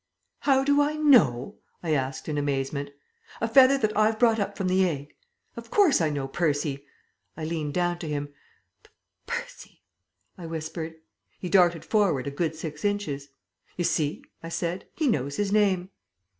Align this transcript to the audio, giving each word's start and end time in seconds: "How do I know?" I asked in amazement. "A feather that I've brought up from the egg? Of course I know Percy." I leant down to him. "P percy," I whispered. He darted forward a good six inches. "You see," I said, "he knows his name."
"How 0.39 0.63
do 0.63 0.81
I 0.81 0.93
know?" 0.95 1.57
I 1.83 1.93
asked 1.93 2.27
in 2.27 2.35
amazement. 2.39 2.89
"A 3.39 3.47
feather 3.47 3.77
that 3.77 3.95
I've 3.95 4.17
brought 4.17 4.39
up 4.39 4.57
from 4.57 4.67
the 4.67 4.83
egg? 4.89 5.13
Of 5.55 5.69
course 5.69 6.01
I 6.01 6.09
know 6.09 6.27
Percy." 6.27 6.87
I 7.37 7.45
leant 7.45 7.75
down 7.75 7.99
to 7.99 8.07
him. 8.07 8.33
"P 8.81 8.89
percy," 9.27 9.83
I 10.39 10.47
whispered. 10.47 10.95
He 11.37 11.49
darted 11.49 11.85
forward 11.85 12.25
a 12.25 12.31
good 12.31 12.55
six 12.55 12.83
inches. 12.83 13.27
"You 13.77 13.83
see," 13.83 14.23
I 14.41 14.49
said, 14.49 14.87
"he 14.95 15.05
knows 15.07 15.35
his 15.35 15.51
name." 15.51 15.91